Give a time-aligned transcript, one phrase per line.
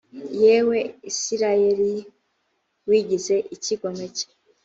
[0.43, 0.79] yewe
[1.09, 1.91] isirayeli
[2.87, 4.25] wigize icyigomeke